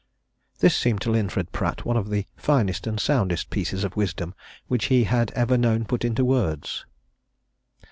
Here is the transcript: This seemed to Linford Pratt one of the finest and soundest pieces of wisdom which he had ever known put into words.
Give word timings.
This 0.61 0.75
seemed 0.75 0.99
to 1.01 1.11
Linford 1.11 1.51
Pratt 1.51 1.85
one 1.85 1.95
of 1.95 2.09
the 2.09 2.25
finest 2.35 2.87
and 2.87 2.99
soundest 2.99 3.51
pieces 3.51 3.83
of 3.83 3.95
wisdom 3.95 4.33
which 4.67 4.85
he 4.85 5.03
had 5.03 5.29
ever 5.33 5.59
known 5.59 5.85
put 5.85 6.03
into 6.03 6.25
words. 6.25 6.87